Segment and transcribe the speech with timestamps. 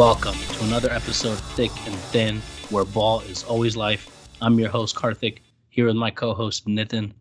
[0.00, 2.40] Welcome to another episode of Thick and Thin,
[2.70, 4.30] where ball is always life.
[4.40, 7.12] I'm your host, Karthik, here with my co host, Nitin.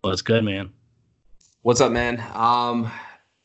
[0.00, 0.72] What's good, man?
[1.62, 2.20] What's up, man?
[2.34, 2.90] Um,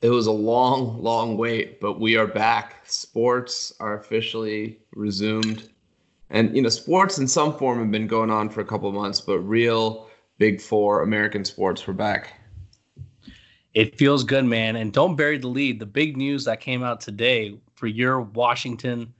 [0.02, 2.78] it was a long, long wait, but we are back.
[2.88, 5.70] Sports are officially resumed.
[6.32, 9.22] And, you know, sports in some form have been going on for a couple months,
[9.22, 10.10] but real
[10.40, 12.34] big four American sports, we're back.
[13.76, 14.76] It feels good, man.
[14.76, 15.80] And don't bury the lead.
[15.80, 19.12] The big news that came out today for your Washington,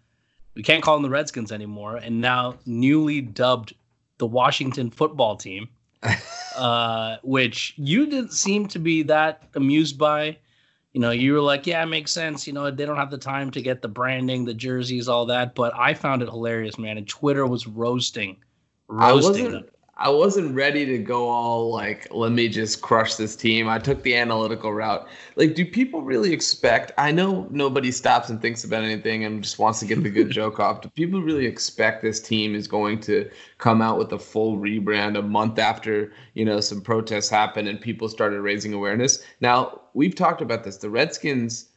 [0.54, 3.74] we can't call them the Redskins anymore, and now newly dubbed
[4.20, 5.68] the Washington football team,
[6.56, 10.38] uh, which you didn't seem to be that amused by.
[10.94, 12.46] You know, you were like, yeah, it makes sense.
[12.46, 15.56] You know, they don't have the time to get the branding, the jerseys, all that.
[15.56, 17.00] But I found it hilarious, man.
[17.00, 18.38] And Twitter was roasting,
[18.88, 19.66] roasting them.
[20.02, 23.70] I wasn't ready to go all like, let me just crush this team.
[23.70, 25.08] I took the analytical route.
[25.36, 26.92] Like, do people really expect?
[26.98, 30.32] I know nobody stops and thinks about anything and just wants to get the good
[30.40, 30.82] joke off.
[30.82, 35.20] Do people really expect this team is going to come out with a full rebrand
[35.20, 39.24] a month after, you know, some protests happened and people started raising awareness?
[39.40, 40.78] Now, we've talked about this.
[40.78, 41.70] The Redskins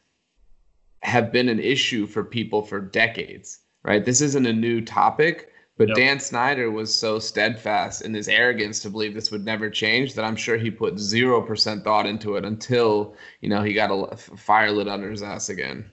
[1.03, 4.03] have been an issue for people for decades, right?
[4.03, 5.97] This isn't a new topic but yep.
[5.97, 10.23] Dan Snyder was so steadfast in his arrogance to believe this would never change that
[10.23, 14.15] I'm sure he put zero percent thought into it until you know he got a
[14.15, 15.89] fire lit under his ass again.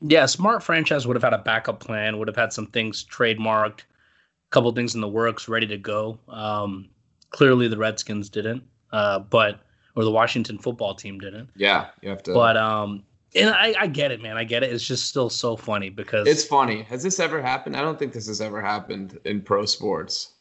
[0.00, 3.80] Yeah, smart franchise would have had a backup plan, would have had some things trademarked,
[3.80, 6.18] a couple things in the works, ready to go.
[6.28, 6.88] Um,
[7.30, 9.60] clearly, the Redskins didn't, uh, but
[9.96, 11.48] or the Washington football team didn't.
[11.56, 12.34] Yeah, you have to.
[12.34, 13.02] But um,
[13.34, 14.36] and I, I get it, man.
[14.36, 14.72] I get it.
[14.72, 16.82] It's just still so funny because it's funny.
[16.84, 17.76] Has this ever happened?
[17.76, 20.32] I don't think this has ever happened in pro sports.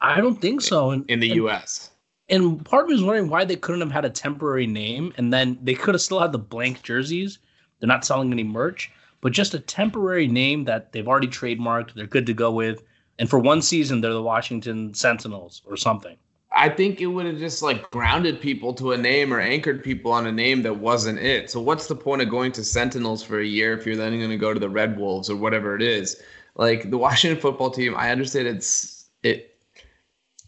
[0.00, 0.90] I don't think so.
[0.90, 1.90] In, in the and, U.S.
[2.28, 5.32] And part of me is wondering why they couldn't have had a temporary name, and
[5.32, 7.38] then they could have still had the blank jerseys.
[7.78, 11.94] They're not selling any merch, but just a temporary name that they've already trademarked.
[11.94, 12.82] They're good to go with,
[13.18, 16.16] and for one season, they're the Washington Sentinels or something.
[16.54, 20.12] I think it would have just like grounded people to a name or anchored people
[20.12, 21.50] on a name that wasn't it.
[21.50, 24.30] So what's the point of going to Sentinels for a year if you're then going
[24.30, 26.20] to go to the Red Wolves or whatever it is?
[26.54, 29.56] Like the Washington football team, I understand it's it.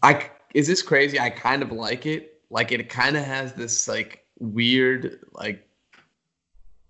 [0.03, 1.19] I is this crazy?
[1.19, 2.41] I kind of like it.
[2.49, 5.64] Like it kind of has this like weird like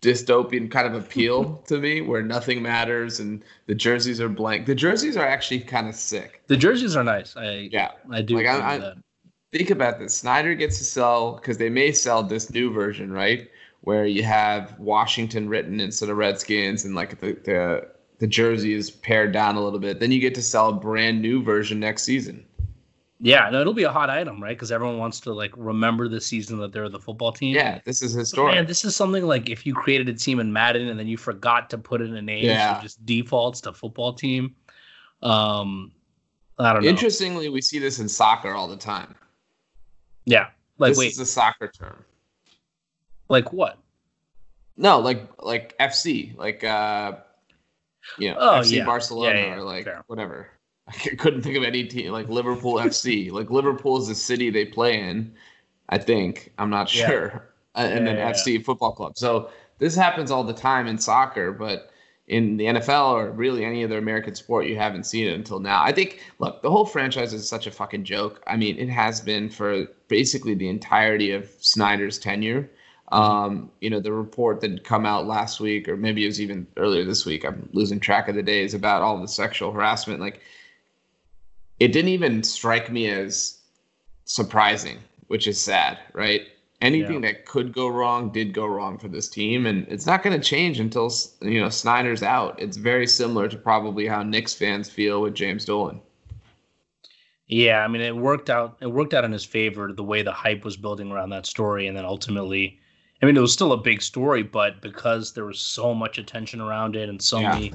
[0.06, 4.66] dystopian kind of appeal to me where nothing matters and the jerseys are blank.
[4.66, 6.44] The jerseys are actually kind of sick.
[6.48, 7.36] The jerseys are nice.
[7.36, 8.36] I yeah, I do.
[8.36, 8.94] Like I, I,
[9.52, 10.16] think about this.
[10.16, 13.50] Snyder gets to sell because they may sell this new version, right?
[13.82, 17.88] Where you have Washington written instead of Redskins and like the the
[18.20, 20.00] the jersey is pared down a little bit.
[20.00, 22.46] Then you get to sell a brand new version next season.
[23.20, 24.58] Yeah, no, it'll be a hot item, right?
[24.58, 27.56] Because everyone wants to like remember the season that they're the football team.
[27.56, 28.56] Yeah, this is historic.
[28.56, 31.16] Man, this is something like if you created a team in Madden and then you
[31.16, 32.76] forgot to put in a name, yeah.
[32.76, 34.56] so just defaults to football team.
[35.24, 35.94] Um,
[36.60, 36.90] I don't know.
[36.90, 39.16] Interestingly, we see this in soccer all the time.
[40.26, 40.48] Yeah,
[40.78, 42.04] like this wait, is a soccer term.
[43.30, 43.78] Like what?
[44.76, 47.14] No, like like FC, like uh,
[48.18, 48.86] you know, oh, FC yeah.
[48.86, 50.04] Barcelona yeah, yeah, or like fair.
[50.08, 50.50] whatever.
[50.88, 53.32] I couldn't think of any team like Liverpool FC.
[53.36, 55.34] Like Liverpool is the city they play in,
[55.90, 56.52] I think.
[56.58, 57.50] I'm not sure.
[57.76, 57.82] Yeah.
[57.82, 59.18] Uh, and yeah, then yeah, FC Football Club.
[59.18, 61.92] So this happens all the time in soccer, but
[62.28, 65.84] in the NFL or really any other American sport, you haven't seen it until now.
[65.84, 68.42] I think, look, the whole franchise is such a fucking joke.
[68.48, 72.70] I mean, it has been for basically the entirety of Snyder's tenure.
[73.12, 76.66] Um, you know, the report that come out last week, or maybe it was even
[76.78, 80.20] earlier this week, I'm losing track of the days about all the sexual harassment.
[80.20, 80.42] Like,
[81.80, 83.60] it didn't even strike me as
[84.26, 86.42] surprising, which is sad, right?
[86.82, 87.32] Anything yeah.
[87.32, 90.46] that could go wrong did go wrong for this team, and it's not going to
[90.46, 92.62] change until you know Snyder's out.
[92.62, 96.02] It's very similar to probably how Knicks fans feel with James Dolan.
[97.48, 98.78] Yeah, I mean, it worked out.
[98.82, 101.88] It worked out in his favor the way the hype was building around that story,
[101.88, 102.78] and then ultimately,
[103.22, 106.60] I mean, it was still a big story, but because there was so much attention
[106.60, 107.54] around it and so yeah.
[107.54, 107.74] many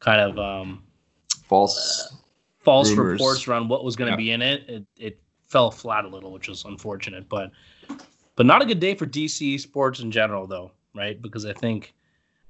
[0.00, 0.82] kind of um,
[1.48, 2.16] false uh,
[2.64, 3.20] false rumors.
[3.20, 4.26] reports around what was going to yeah.
[4.26, 7.28] be in it, it, it fell flat a little, which was unfortunate.
[7.28, 7.50] But
[8.36, 11.20] but not a good day for DC sports in general, though, right?
[11.20, 11.94] Because I think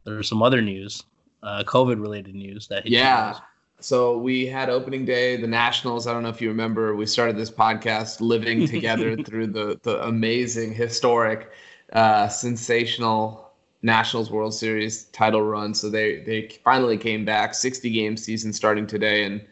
[0.05, 1.03] there's some other news,
[1.43, 3.39] uh, COVID related news that yeah.
[3.81, 6.07] So we had opening day, the Nationals.
[6.07, 10.03] I don't know if you remember, we started this podcast living together through the the
[10.07, 11.51] amazing, historic,
[11.93, 13.53] uh, sensational
[13.83, 15.75] Nationals World Series title run.
[15.75, 17.55] So they they finally came back.
[17.55, 19.45] 60 game season starting today, and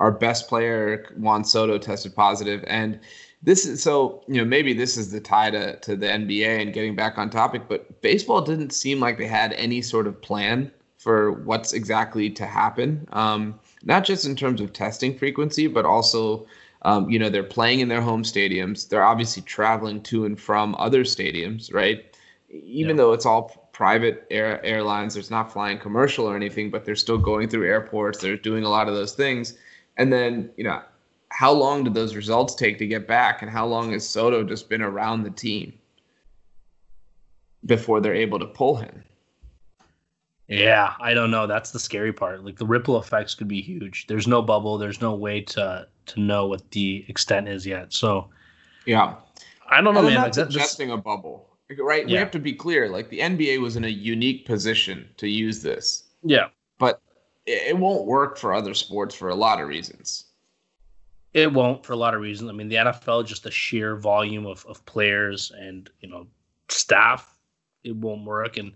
[0.00, 2.98] our best player Juan Soto tested positive, and
[3.42, 6.72] this is so you know maybe this is the tie to to the NBA and
[6.72, 10.72] getting back on topic, but baseball didn't seem like they had any sort of plan
[10.98, 13.08] for what's exactly to happen.
[13.12, 16.46] Um, not just in terms of testing frequency, but also,
[16.82, 18.86] um, you know, they're playing in their home stadiums.
[18.86, 22.04] They're obviously traveling to and from other stadiums, right?
[22.50, 23.02] Even yeah.
[23.02, 27.16] though it's all private air, airlines, there's not flying commercial or anything, but they're still
[27.16, 28.18] going through airports.
[28.18, 29.56] They're doing a lot of those things.
[30.00, 30.80] And then, you know,
[31.28, 33.42] how long did those results take to get back?
[33.42, 35.74] And how long has Soto just been around the team
[37.66, 39.04] before they're able to pull him?
[40.48, 41.46] Yeah, I don't know.
[41.46, 42.42] That's the scary part.
[42.46, 44.06] Like the ripple effects could be huge.
[44.06, 44.78] There's no bubble.
[44.78, 47.92] There's no way to to know what the extent is yet.
[47.92, 48.30] So,
[48.86, 49.16] yeah,
[49.68, 50.14] I don't know, man.
[50.14, 52.08] Not suggesting a bubble, right?
[52.08, 52.14] Yeah.
[52.14, 52.88] We have to be clear.
[52.88, 56.04] Like the NBA was in a unique position to use this.
[56.22, 56.46] Yeah,
[56.78, 57.00] but
[57.46, 60.24] it won't work for other sports for a lot of reasons.
[61.32, 62.50] It won't for a lot of reasons.
[62.50, 66.26] I mean, the NFL just the sheer volume of, of players and you know
[66.68, 67.38] staff,
[67.84, 68.56] it won't work.
[68.56, 68.72] And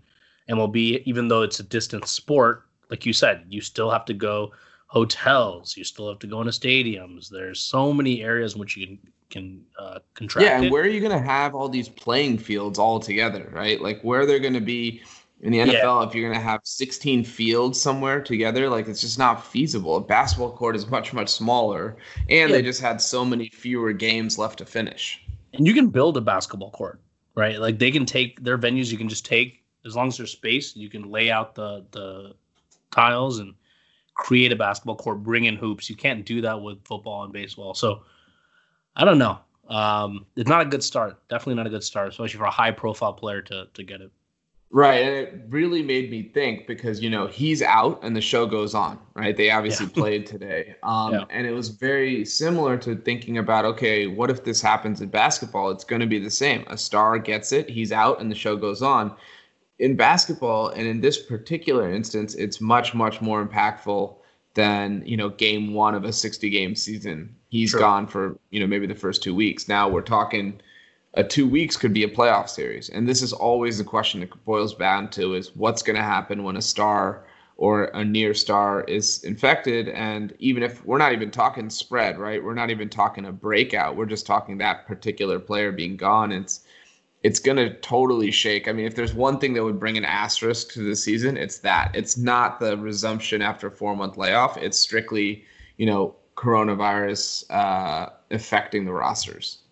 [0.49, 4.51] MLB, even though it's a distant sport, like you said, you still have to go
[4.87, 5.75] hotels.
[5.75, 7.29] You still have to go into stadiums.
[7.29, 10.47] There's so many areas in which you can can uh, contract.
[10.47, 13.81] Yeah, and where are you going to have all these playing fields all together, right?
[13.81, 15.01] Like where they're going to be
[15.45, 16.07] in the NFL, yeah.
[16.07, 19.95] if you're going to have 16 fields somewhere together, like it's just not feasible.
[19.95, 21.97] A basketball court is much much smaller,
[22.29, 22.57] and yeah.
[22.57, 25.23] they just had so many fewer games left to finish.
[25.53, 26.99] And you can build a basketball court,
[27.35, 27.59] right?
[27.59, 28.91] Like they can take their venues.
[28.91, 32.33] You can just take as long as there's space, you can lay out the the
[32.89, 33.53] tiles and
[34.15, 35.91] create a basketball court, bring in hoops.
[35.91, 37.75] You can't do that with football and baseball.
[37.75, 38.01] So
[38.95, 39.37] I don't know.
[39.67, 41.19] Um, it's not a good start.
[41.29, 44.11] Definitely not a good start, especially for a high profile player to to get it.
[44.71, 45.01] Right.
[45.01, 48.75] And it really made me think because, you know, he's out and the show goes
[48.75, 49.35] on, right?
[49.35, 49.91] They obviously yeah.
[49.95, 50.75] played today.
[50.83, 51.23] Um, yeah.
[51.29, 55.69] And it was very similar to thinking about, okay, what if this happens in basketball?
[55.69, 56.65] It's going to be the same.
[56.67, 59.15] A star gets it, he's out, and the show goes on
[59.79, 64.15] in basketball and in this particular instance it's much much more impactful
[64.53, 67.79] than you know game one of a 60 game season He's sure.
[67.79, 70.61] gone for you know maybe the first two weeks now we're talking
[71.15, 74.45] a two weeks could be a playoff series and this is always the question that
[74.45, 77.23] boils down to is what's going to happen when a star
[77.57, 82.43] or a near star is infected and even if we're not even talking spread right
[82.43, 86.65] we're not even talking a breakout we're just talking that particular player being gone it's
[87.25, 88.67] it's going to totally shake.
[88.67, 91.57] I mean, if there's one thing that would bring an asterisk to the season, it's
[91.59, 91.89] that.
[91.95, 94.57] It's not the resumption after a four month layoff.
[94.57, 95.43] It's strictly,
[95.77, 99.63] you know, coronavirus uh, affecting the rosters.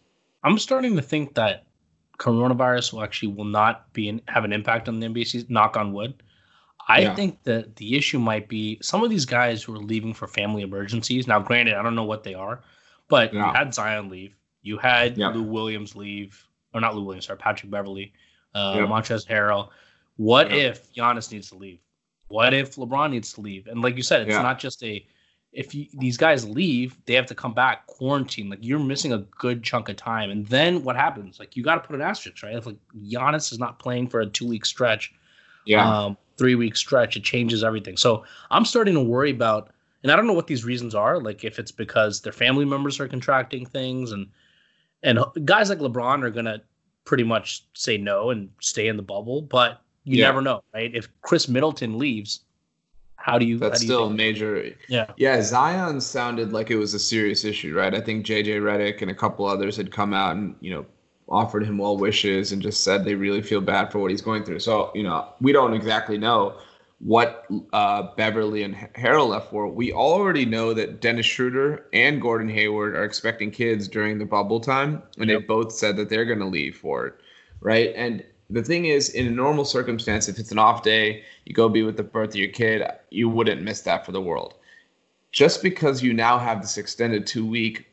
[0.43, 1.65] I'm starting to think that
[2.19, 5.47] coronavirus will actually will not be in, have an impact on the NBA season.
[5.51, 6.21] Knock on wood.
[6.87, 7.15] I yeah.
[7.15, 10.63] think that the issue might be some of these guys who are leaving for family
[10.63, 11.27] emergencies.
[11.27, 12.61] Now, granted, I don't know what they are,
[13.07, 13.47] but yeah.
[13.47, 15.29] you had Zion leave, you had yeah.
[15.29, 18.11] Lou Williams leave, or not Lou Williams, sorry, Patrick Beverley,
[18.53, 18.89] uh, yep.
[18.89, 19.69] Montrezl Harrell.
[20.17, 21.79] What if Giannis needs to leave?
[22.27, 23.67] What if LeBron needs to leave?
[23.67, 24.41] And like you said, it's yeah.
[24.41, 25.05] not just a
[25.53, 28.49] if you, these guys leave, they have to come back quarantine.
[28.49, 31.39] Like you're missing a good chunk of time, and then what happens?
[31.39, 32.55] Like you got to put an asterisk, right?
[32.55, 35.13] If like Giannis is not playing for a two week stretch,
[35.65, 37.97] yeah, um, three week stretch, it changes everything.
[37.97, 39.69] So I'm starting to worry about,
[40.01, 41.19] and I don't know what these reasons are.
[41.19, 44.27] Like if it's because their family members are contracting things, and
[45.03, 46.61] and guys like LeBron are gonna
[47.05, 50.25] pretty much say no and stay in the bubble, but you yeah.
[50.25, 50.93] never know, right?
[50.95, 52.41] If Khris Middleton leaves,
[53.23, 53.57] how do you?
[53.57, 54.75] That's do you still major.
[54.89, 55.41] Yeah, yeah.
[55.41, 57.95] Zion sounded like it was a serious issue, right?
[57.95, 60.85] I think JJ Redick and a couple others had come out and you know
[61.29, 64.43] offered him well wishes and just said they really feel bad for what he's going
[64.43, 64.59] through.
[64.59, 66.57] So you know we don't exactly know
[66.99, 69.69] what uh, Beverley and Harrell left for.
[69.69, 74.59] We already know that Dennis Schroeder and Gordon Hayward are expecting kids during the bubble
[74.59, 75.39] time, and yep.
[75.39, 77.13] they both said that they're going to leave for it,
[77.61, 77.93] right?
[77.95, 81.69] And the thing is, in a normal circumstance, if it's an off day, you go
[81.69, 84.55] be with the birth of your kid, you wouldn't miss that for the world.
[85.31, 87.87] Just because you now have this extended two week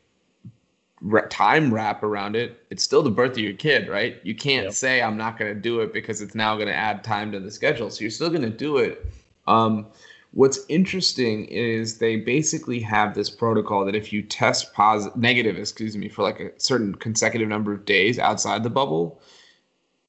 [1.29, 4.19] time wrap around it, it's still the birth of your kid, right?
[4.23, 4.73] You can't yep.
[4.73, 7.39] say I'm not going to do it because it's now going to add time to
[7.39, 7.89] the schedule.
[7.89, 9.05] So you're still going to do it.
[9.47, 9.87] Um,
[10.33, 15.97] what's interesting is they basically have this protocol that if you test positive, negative, excuse
[15.97, 19.19] me, for like a certain consecutive number of days outside the bubble,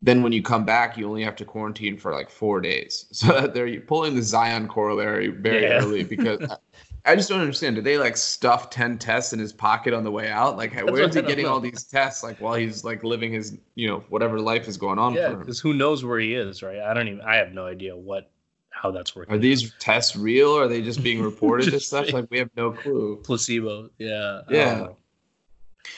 [0.03, 3.07] then when you come back, you only have to quarantine for like four days.
[3.23, 5.79] So they're pulling the Zion corollary very yeah.
[5.79, 6.41] early because
[7.05, 7.77] I just don't understand.
[7.77, 10.57] Did they like stuff ten tests in his pocket on the way out?
[10.57, 12.25] Like, That's where is he getting all these tests?
[12.25, 15.15] Like while he's like living his, you know, whatever life is going on.
[15.15, 16.81] Yeah, because who knows where he is, right?
[16.81, 17.21] I don't even.
[17.21, 18.31] I have no idea what
[18.71, 19.35] how that's working.
[19.35, 20.51] Are these tests real?
[20.51, 22.13] or Are they just being reported as such?
[22.13, 23.21] Like we have no clue.
[23.23, 23.91] Placebo.
[23.99, 24.41] Yeah.
[24.51, 24.89] Yeah.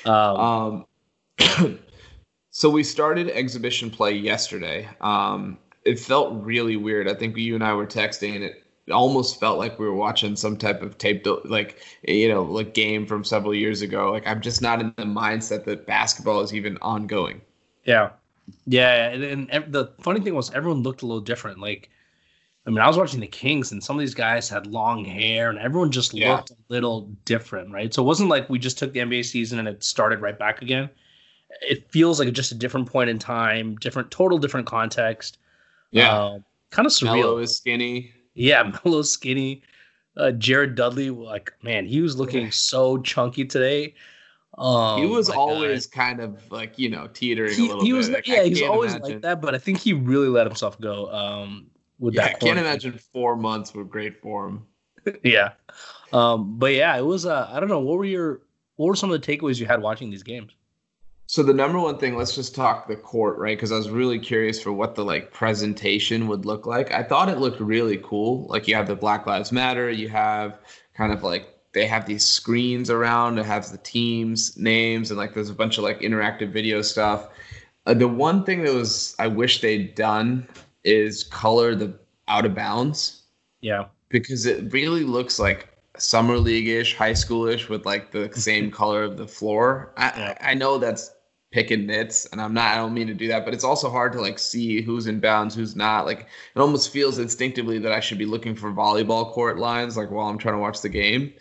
[0.04, 0.86] Um.
[1.38, 1.78] um
[2.56, 4.88] so we started exhibition play yesterday.
[5.00, 7.08] Um, it felt really weird.
[7.08, 10.36] I think you and I were texting, and it almost felt like we were watching
[10.36, 14.12] some type of tape, like you know, like game from several years ago.
[14.12, 17.40] Like I'm just not in the mindset that basketball is even ongoing.
[17.86, 18.10] Yeah,
[18.66, 21.58] yeah, and, and the funny thing was everyone looked a little different.
[21.58, 21.90] Like,
[22.68, 25.50] I mean, I was watching the Kings, and some of these guys had long hair,
[25.50, 26.36] and everyone just yeah.
[26.36, 27.92] looked a little different, right?
[27.92, 30.62] So it wasn't like we just took the NBA season and it started right back
[30.62, 30.88] again.
[31.62, 35.38] It feels like just a different point in time, different, total different context.
[35.90, 36.38] Yeah, uh,
[36.70, 37.16] kind of surreal.
[37.16, 38.12] Melo is skinny.
[38.34, 39.62] Yeah, Melo skinny.
[40.16, 43.94] Uh, Jared Dudley, like man, he was looking so chunky today.
[44.56, 45.96] Um, he was always God.
[45.96, 47.96] kind of like you know teetering he, a little he bit.
[47.96, 49.12] Was, like, yeah, he was always imagine.
[49.14, 51.12] like that, but I think he really let himself go.
[51.12, 51.66] Um,
[51.98, 54.66] with yeah, that, I can't imagine four months with great form.
[55.24, 55.52] yeah,
[56.12, 57.26] um, but yeah, it was.
[57.26, 57.80] Uh, I don't know.
[57.80, 58.42] What were your
[58.76, 60.52] what were some of the takeaways you had watching these games?
[61.26, 63.56] So the number one thing, let's just talk the court, right?
[63.56, 66.92] Because I was really curious for what the like presentation would look like.
[66.92, 68.46] I thought it looked really cool.
[68.48, 70.60] Like you have the Black Lives Matter, you have
[70.94, 73.38] kind of like they have these screens around.
[73.38, 77.28] It has the teams names and like there's a bunch of like interactive video stuff.
[77.86, 80.46] Uh, the one thing that was I wish they'd done
[80.84, 83.22] is color the out of bounds.
[83.60, 83.86] Yeah.
[84.10, 89.16] Because it really looks like summer league-ish, high schoolish with like the same color of
[89.16, 89.92] the floor.
[89.96, 90.38] I, yeah.
[90.40, 91.10] I know that's
[91.54, 94.12] picking nits and i'm not i don't mean to do that but it's also hard
[94.12, 98.00] to like see who's in bounds who's not like it almost feels instinctively that i
[98.00, 101.32] should be looking for volleyball court lines like while i'm trying to watch the game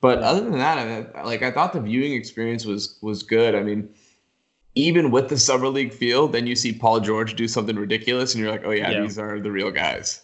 [0.00, 3.54] but other than that, I mean, like I thought the viewing experience was was good.
[3.54, 3.88] I mean,
[4.74, 8.42] even with the summer league field, then you see Paul George do something ridiculous, and
[8.42, 9.00] you're like, oh yeah, yeah.
[9.00, 10.22] these are the real guys.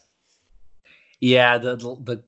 [1.20, 2.22] Yeah, the the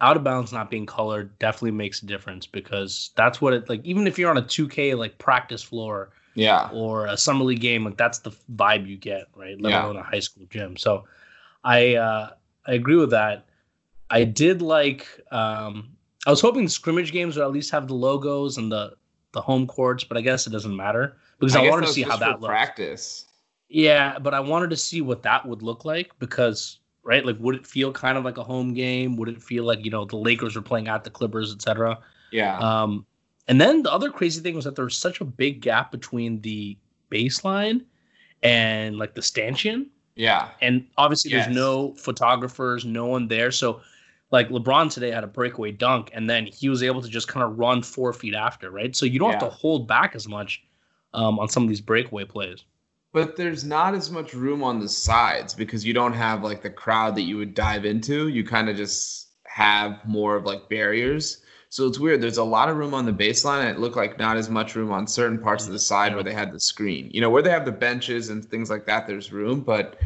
[0.00, 3.80] out of bounds not being colored definitely makes a difference because that's what it like.
[3.84, 7.84] Even if you're on a 2K like practice floor, yeah, or a summer league game,
[7.84, 9.60] like that's the vibe you get, right?
[9.60, 9.84] Let yeah.
[9.84, 10.76] alone a high school gym.
[10.76, 11.04] So,
[11.62, 12.30] I uh,
[12.66, 13.46] I agree with that.
[14.10, 15.94] I did like um,
[16.26, 18.94] I was hoping the scrimmage games would at least have the logos and the
[19.32, 22.02] the home courts, but I guess it doesn't matter because I, I wanted to see
[22.02, 22.50] how that looks.
[22.50, 23.26] Practice.
[23.68, 27.54] Yeah, but I wanted to see what that would look like because right, like would
[27.54, 29.16] it feel kind of like a home game?
[29.16, 31.98] Would it feel like you know the Lakers were playing at the Clippers, etc.
[32.30, 32.58] Yeah.
[32.58, 33.04] Um,
[33.48, 36.40] and then the other crazy thing was that there was such a big gap between
[36.40, 36.76] the
[37.10, 37.84] baseline
[38.42, 39.90] and like the stanchion.
[40.16, 40.50] Yeah.
[40.60, 41.46] And obviously, yes.
[41.46, 43.80] there's no photographers, no one there, so
[44.30, 47.44] like LeBron today had a breakaway dunk, and then he was able to just kind
[47.44, 48.94] of run four feet after, right?
[48.96, 49.40] So you don't yeah.
[49.40, 50.64] have to hold back as much
[51.14, 52.64] um, on some of these breakaway plays.
[53.12, 56.70] But there's not as much room on the sides because you don't have like the
[56.70, 58.26] crowd that you would dive into.
[58.26, 61.43] You kind of just have more of like barriers.
[61.74, 62.20] So it's weird.
[62.20, 64.76] There's a lot of room on the baseline, and it looked like not as much
[64.76, 67.10] room on certain parts of the side where they had the screen.
[67.12, 69.98] You know, where they have the benches and things like that, there's room, but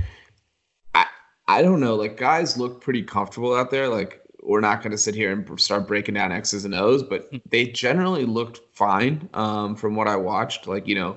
[0.94, 1.04] I
[1.46, 1.94] I don't know.
[1.94, 3.86] Like guys look pretty comfortable out there.
[3.86, 7.28] Like we're not going to sit here and start breaking down X's and O's, but
[7.30, 7.36] hmm.
[7.50, 10.66] they generally looked fine um, from what I watched.
[10.66, 11.16] Like you know,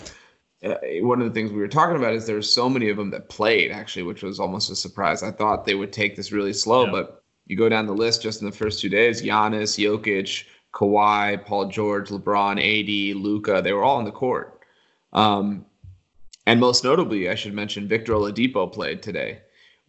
[0.66, 3.10] uh, one of the things we were talking about is there's so many of them
[3.12, 5.24] that played actually, which was almost a surprise.
[5.24, 6.92] I thought they would take this really slow, yeah.
[6.92, 11.44] but you go down the list just in the first two days: Giannis, Jokic, Kawhi,
[11.46, 13.62] Paul George, LeBron, AD, Luka.
[13.62, 14.60] They were all on the court.
[15.14, 15.66] Um,
[16.46, 19.42] and most notably, I should mention Victor Oladipo played today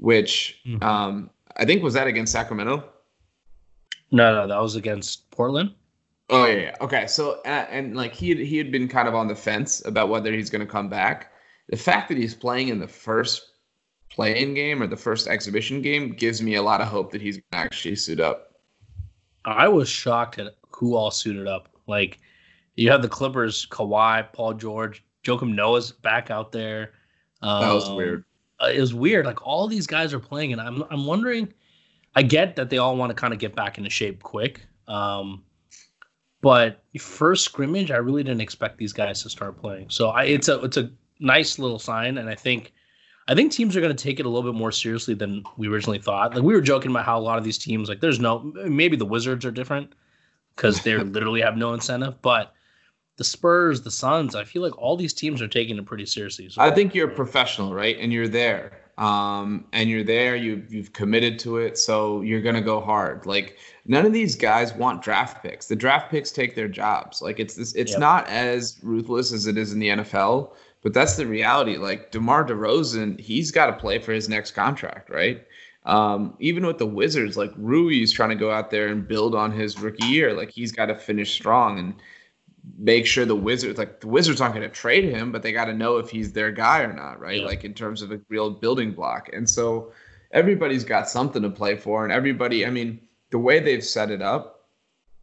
[0.02, 0.82] which mm-hmm.
[0.82, 2.85] um, I think was that against Sacramento.
[4.11, 5.73] No, no, that was against Portland.
[6.28, 6.76] Oh yeah, yeah.
[6.80, 7.06] okay.
[7.06, 10.09] So uh, and like he had, he had been kind of on the fence about
[10.09, 11.32] whether he's going to come back.
[11.68, 13.51] The fact that he's playing in the first
[14.12, 17.37] playing game or the first exhibition game gives me a lot of hope that he's
[17.37, 18.52] going to actually suit up.
[19.45, 21.69] I was shocked at who all suited up.
[21.87, 22.21] Like
[22.76, 26.92] you have the Clippers, Kawhi, Paul George, Joakim Noah's back out there.
[27.40, 28.25] Um, that was weird.
[28.61, 29.26] Uh, it was weird.
[29.26, 31.52] Like all these guys are playing, and I'm I'm wondering.
[32.14, 34.61] I get that they all want to kind of get back into shape quick.
[34.87, 35.42] Um,
[36.42, 39.88] but first scrimmage, I really didn't expect these guys to start playing.
[39.88, 40.90] So I, it's a it's a
[41.21, 42.75] nice little sign, and I think
[43.29, 45.69] I think teams are going to take it a little bit more seriously than we
[45.69, 46.35] originally thought.
[46.35, 48.97] Like we were joking about how a lot of these teams, like there's no maybe
[48.97, 49.95] the Wizards are different
[50.57, 52.52] because they literally have no incentive, but
[53.17, 56.49] the Spurs, the Suns, I feel like all these teams are taking it pretty seriously.
[56.49, 56.61] So.
[56.61, 57.97] I think you're a professional, right?
[57.99, 58.79] And you're there.
[58.99, 63.25] Um, and you're there, you you've committed to it, so you're gonna go hard.
[63.25, 65.67] Like none of these guys want draft picks.
[65.67, 67.23] The draft picks take their jobs.
[67.23, 68.00] Like it's this it's yep.
[68.00, 70.52] not as ruthless as it is in the NFL,
[70.83, 71.77] but that's the reality.
[71.77, 75.47] Like DeMar DeRozan, he's gotta play for his next contract, right?
[75.85, 79.51] Um, even with the Wizards, like Rui's trying to go out there and build on
[79.51, 80.33] his rookie year.
[80.33, 81.79] Like he's got to finish strong.
[81.79, 81.95] And
[82.79, 85.67] make sure the Wizards like the Wizards aren't going to trade him, but they got
[85.67, 87.41] to know if he's their guy or not, right?
[87.41, 87.47] Yeah.
[87.47, 89.31] Like in terms of a real building block.
[89.33, 89.93] And so
[90.31, 92.65] everybody's got something to play for, and everybody.
[92.65, 94.61] I mean, the way they've set it up.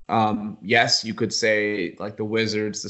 [0.09, 2.89] Um, yes, you could say like the Wizards, the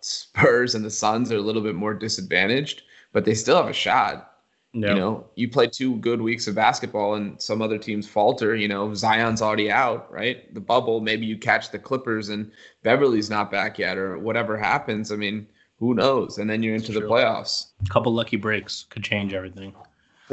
[0.00, 3.72] Spurs, and the Suns are a little bit more disadvantaged, but they still have a
[3.74, 4.30] shot.
[4.74, 8.56] You know, you play two good weeks of basketball and some other teams falter.
[8.56, 10.52] You know, Zion's already out, right?
[10.54, 12.50] The bubble, maybe you catch the Clippers and
[12.82, 15.12] Beverley's not back yet, or whatever happens.
[15.12, 15.46] I mean,
[15.78, 16.38] who knows?
[16.38, 17.72] And then you're into the playoffs.
[17.84, 19.74] A couple lucky breaks could change everything.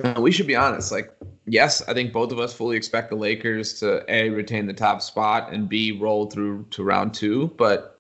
[0.06, 0.92] Uh, we should be honest.
[0.92, 1.14] Like,
[1.46, 5.02] yes, I think both of us fully expect the Lakers to a retain the top
[5.02, 7.48] spot and b roll through to round two.
[7.58, 8.00] But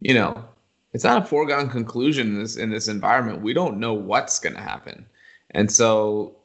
[0.00, 0.44] you know,
[0.92, 3.42] it's not a foregone conclusion in this in this environment.
[3.42, 5.06] We don't know what's going to happen.
[5.50, 6.36] And so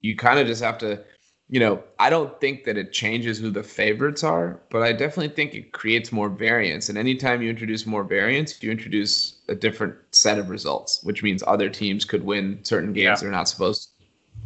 [0.00, 1.02] you kind of just have to,
[1.48, 5.34] you know, I don't think that it changes who the favorites are, but I definitely
[5.34, 6.88] think it creates more variance.
[6.88, 11.42] And anytime you introduce more variance, you introduce a different set of results, which means
[11.46, 13.16] other teams could win certain games yeah.
[13.16, 13.97] they're not supposed to.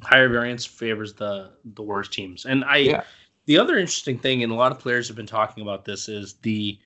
[0.03, 2.45] Higher variance favors the the worst teams.
[2.45, 3.05] And I yeah.
[3.47, 6.35] the other interesting thing, and a lot of players have been talking about this, is
[6.43, 6.79] the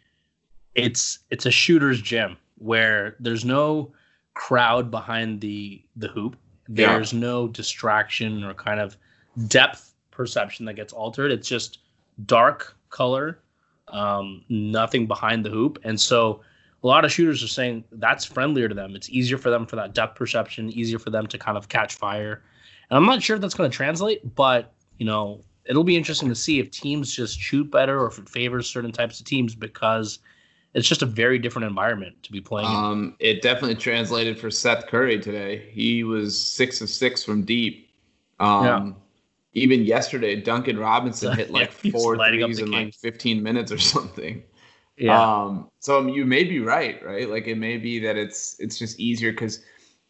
[0.75, 3.93] it's it's a shooter's gym where there's no
[4.35, 6.37] crowd behind the the hoop
[6.69, 7.21] there's yeah.
[7.21, 8.97] no distraction or kind of
[9.49, 11.31] depth perception that gets altered.
[11.31, 11.79] It's just
[12.25, 13.39] dark color,
[13.89, 15.79] um, nothing behind the hoop.
[15.85, 16.41] And so
[16.83, 18.97] a lot of shooters are saying that's friendlier to them.
[18.97, 21.95] It's easier for them for that depth perception, easier for them to kind of catch
[21.95, 22.43] fire.
[22.91, 26.29] And I'm not sure if that's going to translate, but you know, it'll be interesting
[26.29, 29.55] to see if teams just shoot better or if it favors certain types of teams
[29.55, 30.21] because
[30.75, 32.69] it's just a very different environment to be playing.
[32.69, 35.69] Um, it definitely translated for Seth Curry today.
[35.71, 37.91] He was six of six from deep.
[38.39, 38.91] Um, yeah.
[39.55, 44.43] Even yesterday, Duncan Robinson hit like yeah, four threes in like 15 minutes or something.
[44.99, 45.21] Yeah.
[45.21, 47.29] Um, so you may be right, right?
[47.29, 49.63] Like it may be that it's it's just easier because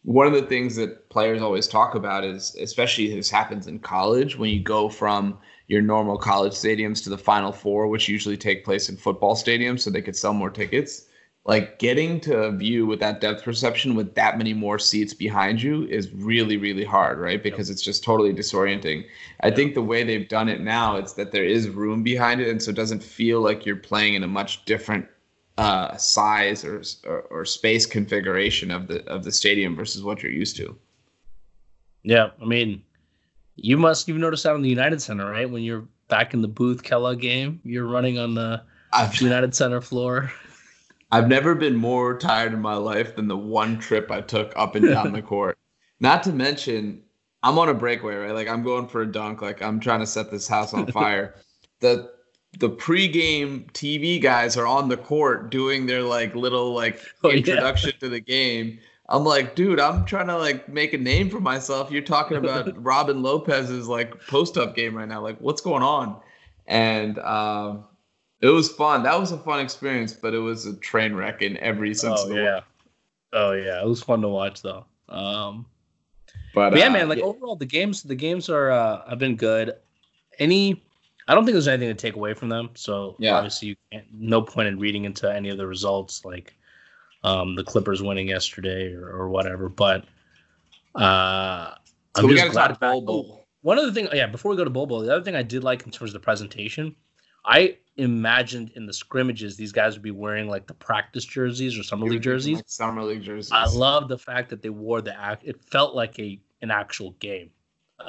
[0.07, 4.37] one of the things that players always talk about is, especially this happens in college,
[4.37, 8.63] when you go from your normal college stadiums to the Final Four, which usually take
[8.63, 11.07] place in football stadiums, so they could sell more tickets.
[11.43, 15.61] Like getting to a view with that depth perception with that many more seats behind
[15.61, 17.43] you is really, really hard, right?
[17.43, 17.73] Because yep.
[17.73, 19.03] it's just totally disorienting.
[19.41, 22.47] I think the way they've done it now, it's that there is room behind it,
[22.47, 25.05] and so it doesn't feel like you're playing in a much different
[25.57, 30.31] uh, size or, or, or space configuration of the of the stadium versus what you're
[30.31, 30.77] used to.
[32.03, 32.83] Yeah, I mean,
[33.55, 35.49] you must you've noticed that on the United Center, right?
[35.49, 38.61] When you're back in the Booth Kellogg game, you're running on the
[38.93, 40.31] I've, United Center floor.
[41.11, 44.75] I've never been more tired in my life than the one trip I took up
[44.75, 45.57] and down the court.
[45.99, 47.01] Not to mention,
[47.43, 48.35] I'm on a breakaway, right?
[48.35, 49.41] Like I'm going for a dunk.
[49.41, 51.35] Like I'm trying to set this house on fire.
[51.79, 52.11] the
[52.59, 57.91] the pregame TV guys are on the court doing their like little like oh, introduction
[57.93, 57.99] yeah.
[57.99, 58.79] to the game.
[59.09, 61.91] I'm like, dude, I'm trying to like make a name for myself.
[61.91, 65.21] You're talking about Robin Lopez's like post up game right now.
[65.21, 66.19] Like, what's going on?
[66.65, 67.85] And um,
[68.41, 69.03] it was fun.
[69.03, 72.23] That was a fun experience, but it was a train wreck in every sense oh,
[72.23, 72.53] of the yeah.
[72.55, 72.63] word.
[73.33, 74.85] Oh yeah, it was fun to watch though.
[75.09, 75.65] Um,
[76.53, 77.25] but, but yeah, uh, man, like yeah.
[77.25, 79.73] overall, the games the games are uh, have been good.
[80.39, 80.83] Any,
[81.27, 82.69] I don't think there's anything to take away from them.
[82.75, 83.35] So yeah.
[83.35, 86.23] obviously, you can't, no point in reading into any of the results.
[86.23, 86.53] Like
[87.23, 89.69] um, the Clippers winning yesterday or, or whatever.
[89.69, 90.05] But
[90.95, 91.73] uh,
[92.15, 93.45] I'm just glad Bol.
[93.61, 95.63] One other thing, yeah, before we go to Bol Bol, the other thing I did
[95.63, 96.95] like in terms of the presentation,
[97.45, 101.83] I imagined in the scrimmages these guys would be wearing like the practice jerseys or
[101.83, 102.57] summer league jerseys.
[102.57, 103.51] Like summer league jerseys.
[103.51, 105.43] I love the fact that they wore the act.
[105.45, 107.49] It felt like a an actual game.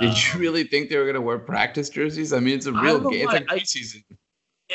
[0.01, 2.33] Did you um, really think they were going to wear practice jerseys?
[2.33, 3.29] I mean, it's a real game.
[3.29, 4.05] It's like preseason.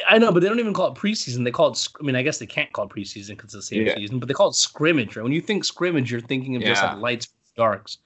[0.09, 1.43] I know, but they don't even call it preseason.
[1.43, 1.87] They call it.
[1.99, 3.95] I mean, I guess they can't call it preseason because it's the same yeah.
[3.95, 5.15] season, but they call it scrimmage.
[5.15, 5.23] Right?
[5.23, 6.69] When you think scrimmage, you're thinking of yeah.
[6.69, 7.99] just like lights, darks.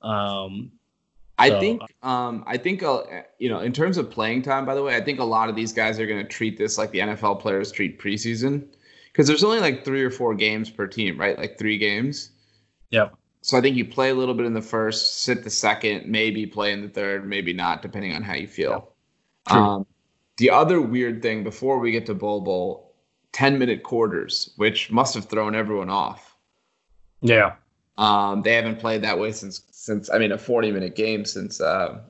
[0.00, 0.72] Um,
[1.36, 3.02] I so, think, um, I think, uh,
[3.38, 5.56] you know, in terms of playing time, by the way, I think a lot of
[5.56, 8.66] these guys are going to treat this like the NFL players treat preseason
[9.12, 11.36] because there's only like three or four games per team, right?
[11.36, 12.30] Like three games.
[12.90, 13.16] Yep.
[13.44, 16.46] So I think you play a little bit in the first, sit the second, maybe
[16.46, 18.90] play in the third, maybe not, depending on how you feel.
[19.50, 19.56] Yep.
[19.58, 19.86] Um,
[20.38, 22.94] the other weird thing before we get to Bol Bol,
[23.32, 26.34] 10 minute quarters, which must have thrown everyone off.
[27.20, 27.56] Yeah.
[27.98, 31.60] Um, they haven't played that way since since I mean a 40 minute game since
[31.60, 32.00] uh,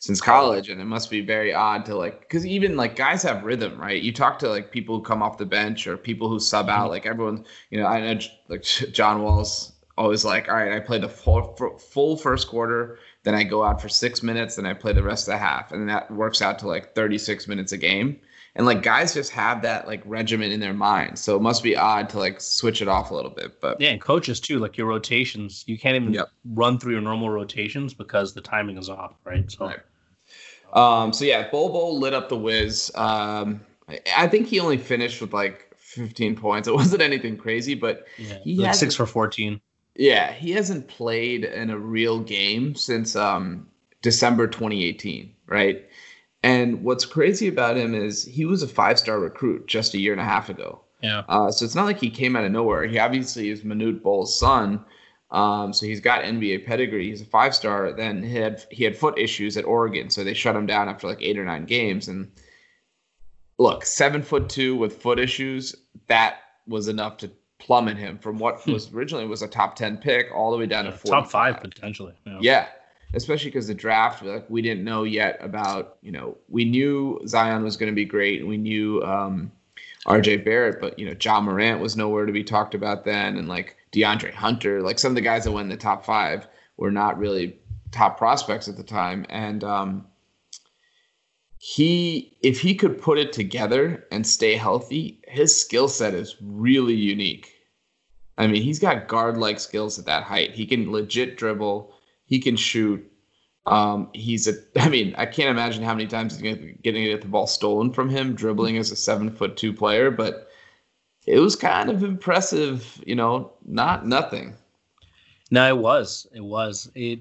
[0.00, 3.44] since college, and it must be very odd to like because even like guys have
[3.44, 4.02] rhythm, right?
[4.02, 6.80] You talk to like people who come off the bench or people who sub out,
[6.80, 6.90] mm-hmm.
[6.90, 10.98] like everyone, you know, I know like John Wall's always like, all right, I play
[10.98, 14.92] the full full first quarter, then I go out for six minutes, then I play
[14.92, 18.20] the rest of the half, and that works out to like 36 minutes a game.
[18.56, 21.18] and like guys just have that like regimen in their mind.
[21.18, 23.60] So it must be odd to like switch it off a little bit.
[23.60, 26.30] But yeah, and coaches too, like your rotations, you can't even yep.
[26.44, 29.50] run through your normal rotations because the timing is off, right?
[29.50, 29.66] So.
[29.66, 29.80] Right.
[30.72, 32.90] Um, so yeah, Bobo lit up the whiz.
[32.94, 36.68] Um, I, I think he only finished with like 15 points.
[36.68, 39.60] It wasn't anything crazy, but yeah, he like six for 14.
[39.96, 43.68] Yeah, he hasn't played in a real game since um,
[44.02, 45.88] December 2018, right?
[46.42, 50.12] And what's crazy about him is he was a five star recruit just a year
[50.12, 50.80] and a half ago.
[51.00, 51.22] Yeah.
[51.28, 52.86] Uh, so it's not like he came out of nowhere.
[52.86, 54.84] He obviously is Manute Bol's son.
[55.30, 57.08] Um, so he's got NBA pedigree.
[57.08, 57.92] He's a five star.
[57.92, 61.06] Then he had he had foot issues at Oregon, so they shut him down after
[61.06, 62.08] like eight or nine games.
[62.08, 62.30] And
[63.58, 65.74] look, seven foot two with foot issues,
[66.08, 68.72] that was enough to plummet him from what hmm.
[68.72, 71.60] was originally was a top 10 pick all the way down yeah, to top five
[71.60, 72.14] potentially.
[72.26, 72.38] Yeah.
[72.40, 72.66] yeah
[73.14, 77.62] especially because the draft, like we didn't know yet about, you know, we knew Zion
[77.62, 78.40] was going to be great.
[78.40, 79.52] And we knew um,
[80.06, 83.36] RJ Barrett, but, you know, Ja Morant was nowhere to be talked about then.
[83.36, 86.48] And like DeAndre Hunter, like some of the guys that went in the top five
[86.76, 87.56] were not really
[87.92, 89.24] top prospects at the time.
[89.28, 90.06] And, um,
[91.64, 96.94] he if he could put it together and stay healthy, his skill set is really
[96.94, 97.54] unique.
[98.36, 100.50] I mean, he's got guard like skills at that height.
[100.50, 101.94] He can legit dribble.
[102.26, 103.10] He can shoot.
[103.64, 104.52] Um, he's a.
[104.76, 108.10] I mean, I can't imagine how many times he's getting get the ball stolen from
[108.10, 110.10] him, dribbling as a seven foot two player.
[110.10, 110.50] But
[111.26, 113.02] it was kind of impressive.
[113.06, 114.52] You know, not nothing.
[115.50, 116.26] No, it was.
[116.34, 116.90] It was.
[116.94, 117.20] It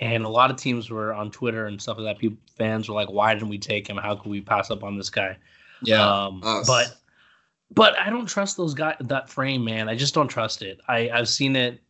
[0.00, 2.18] and a lot of teams were on Twitter and stuff like that.
[2.18, 3.96] People, fans were like, "Why didn't we take him?
[3.96, 5.36] How could we pass up on this guy?"
[5.82, 6.96] Yeah, um, but
[7.70, 8.96] but I don't trust those guys.
[9.00, 10.80] That frame, man, I just don't trust it.
[10.88, 11.80] I I've seen it.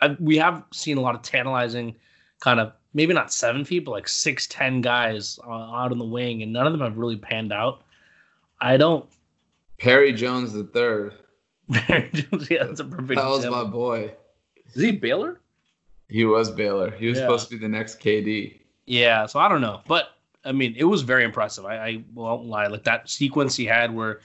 [0.00, 1.94] I, we have seen a lot of tantalizing,
[2.40, 6.04] kind of maybe not seven feet, but like six ten guys uh, out on the
[6.04, 7.82] wing, and none of them have really panned out.
[8.60, 9.06] I don't.
[9.78, 11.14] Perry Jones the third.
[11.72, 13.20] Perry Jones, yeah, that's a perfect.
[13.20, 13.64] That was example.
[13.64, 14.14] my boy.
[14.74, 15.40] Is he Baylor?
[16.08, 16.90] He was Baylor.
[16.90, 17.24] He was yeah.
[17.24, 18.60] supposed to be the next KD.
[18.86, 20.10] Yeah, so I don't know, but
[20.44, 21.66] I mean, it was very impressive.
[21.66, 22.66] I, I won't lie.
[22.68, 24.20] Like that sequence he had where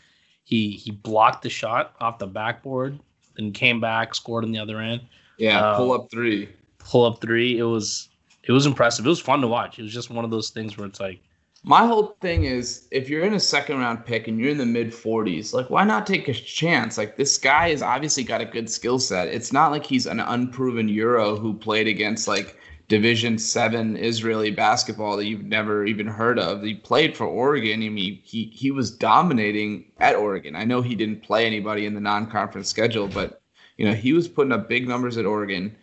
[0.45, 2.97] he he blocked the shot off the backboard
[3.37, 5.01] and came back, scored on the other end.
[5.37, 6.49] Yeah, um, pull up three.
[6.79, 7.57] Pull up three.
[7.57, 8.09] It was
[8.43, 9.05] it was impressive.
[9.05, 9.79] It was fun to watch.
[9.79, 11.19] It was just one of those things where it's like
[11.65, 14.65] my whole thing is if you're in a second round pick and you're in the
[14.65, 16.97] mid 40s, like why not take a chance?
[16.97, 19.29] Like this guy has obviously got a good skill set.
[19.29, 22.57] It's not like he's an unproven Euro who played against like
[22.89, 26.61] Division Seven Israeli basketball that you've never even heard of.
[26.61, 27.81] He played for Oregon.
[27.81, 30.57] I mean, he he was dominating at Oregon.
[30.57, 33.41] I know he didn't play anybody in the non-conference schedule, but
[33.77, 35.77] you know he was putting up big numbers at Oregon.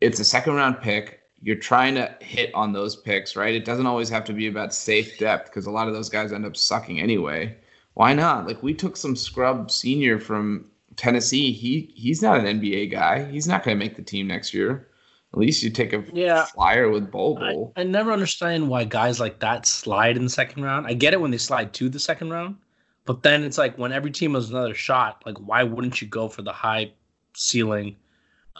[0.00, 3.54] It's a second round pick you're trying to hit on those picks, right?
[3.54, 6.32] It doesn't always have to be about safe depth because a lot of those guys
[6.32, 7.54] end up sucking anyway.
[7.92, 8.46] Why not?
[8.46, 10.64] Like we took some scrub senior from
[10.96, 11.52] Tennessee.
[11.52, 13.30] He he's not an NBA guy.
[13.30, 14.88] He's not going to make the team next year.
[15.34, 17.38] At least you take a yeah, flyer with Bol
[17.76, 20.86] I, I never understand why guys like that slide in the second round.
[20.86, 22.56] I get it when they slide to the second round,
[23.04, 26.26] but then it's like when every team has another shot, like why wouldn't you go
[26.26, 26.92] for the high
[27.34, 27.96] ceiling,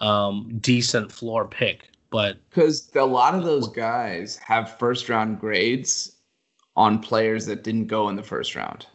[0.03, 1.89] um, decent floor pick?
[2.15, 6.15] But because a lot of those guys have first round grades
[6.77, 8.87] on players that didn't go in the first round.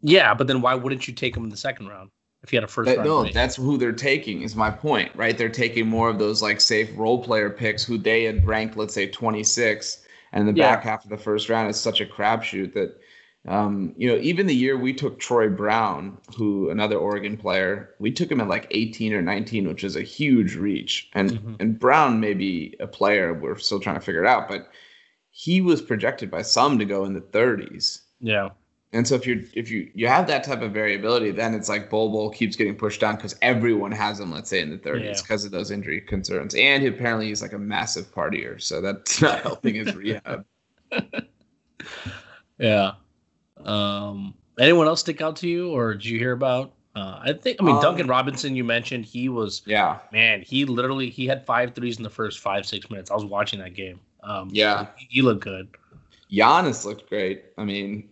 [0.00, 2.10] Yeah, but then why wouldn't you take them in the second round
[2.44, 3.02] if you had a first round?
[3.02, 3.34] No, grade?
[3.34, 4.42] that's who they're taking.
[4.42, 5.36] Is my point, right?
[5.36, 8.94] They're taking more of those like safe role player picks who they had ranked, let's
[8.94, 10.76] say twenty six, and the yeah.
[10.76, 13.00] back half of the first round is such a crapshoot that
[13.46, 18.10] um, you know, even the year we took Troy Brown, who another Oregon player, we
[18.10, 21.08] took him at like 18 or 19, which is a huge reach.
[21.14, 21.54] And mm-hmm.
[21.60, 24.68] and Brown may be a player we're still trying to figure it out, but
[25.30, 28.02] he was projected by some to go in the 30s.
[28.20, 28.50] Yeah.
[28.92, 31.90] And so if you're if you you have that type of variability, then it's like
[31.90, 35.22] Bol Bol keeps getting pushed down because everyone has him, let's say, in the 30s
[35.22, 35.46] because yeah.
[35.46, 36.54] of those injury concerns.
[36.54, 40.44] And he, apparently he's like a massive partier, so that's not helping his rehab.
[42.58, 42.92] yeah.
[43.64, 46.72] Um, anyone else stick out to you, or did you hear about?
[46.94, 48.56] Uh, I think I mean um, Duncan Robinson.
[48.56, 50.42] You mentioned he was yeah man.
[50.42, 53.10] He literally he had five threes in the first five six minutes.
[53.10, 54.00] I was watching that game.
[54.24, 55.68] Um, yeah, he, he looked good.
[56.30, 57.44] Giannis looked great.
[57.56, 58.08] I mean,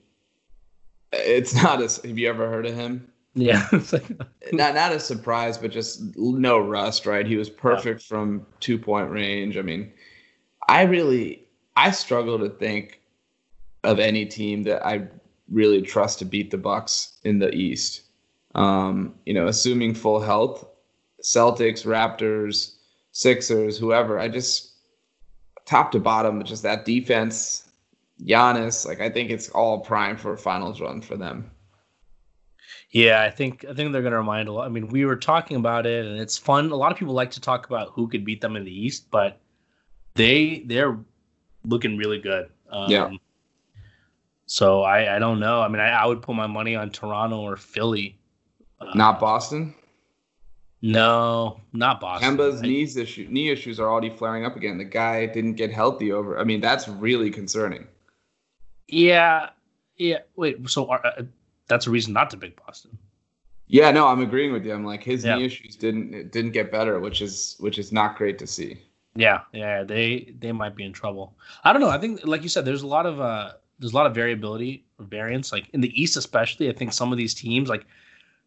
[1.13, 1.97] it's not as.
[1.97, 3.11] Have you ever heard of him?
[3.35, 3.67] Yeah,
[4.53, 7.07] not not a surprise, but just no rust.
[7.07, 8.09] Right, he was perfect yeah.
[8.09, 9.57] from two point range.
[9.57, 9.93] I mean,
[10.69, 13.01] I really I struggle to think
[13.85, 15.09] of any team that I
[15.51, 18.03] really trust to beat the Bucks in the East.
[18.55, 20.67] Um, you know, assuming full health,
[21.23, 22.75] Celtics, Raptors,
[23.13, 24.19] Sixers, whoever.
[24.19, 24.73] I just
[25.65, 27.67] top to bottom, just that defense.
[28.23, 28.87] Giannis.
[28.87, 31.51] Like I think it's all prime for a finals run for them.
[32.91, 34.65] Yeah, I think I think they're going to remind a lot.
[34.65, 36.71] I mean, we were talking about it, and it's fun.
[36.71, 39.11] A lot of people like to talk about who could beat them in the East,
[39.11, 39.41] but
[40.15, 40.99] they they're
[41.65, 42.49] looking really good.
[42.71, 43.11] Um, yeah.
[44.47, 45.61] So I I don't know.
[45.61, 48.19] I mean, I, I would put my money on Toronto or Philly.
[48.95, 49.75] Not Boston.
[50.83, 52.37] No, not Boston.
[52.37, 54.79] Kemba's knees issue, knee issues are already flaring up again.
[54.79, 56.39] The guy didn't get healthy over.
[56.39, 57.87] I mean, that's really concerning.
[58.87, 59.51] Yeah,
[59.97, 60.19] yeah.
[60.37, 61.23] Wait, so are, uh,
[61.67, 62.97] that's a reason not to pick Boston.
[63.69, 64.73] Yeah, no, I'm agreeing with you.
[64.73, 65.37] I'm like his yeah.
[65.37, 68.81] knee issues didn't didn't get better, which is which is not great to see.
[69.17, 71.35] Yeah, yeah, they they might be in trouble.
[71.65, 71.89] I don't know.
[71.89, 74.85] I think, like you said, there's a lot of uh, there's a lot of variability
[74.99, 75.53] or variance.
[75.53, 77.87] Like in the East, especially, I think some of these teams, like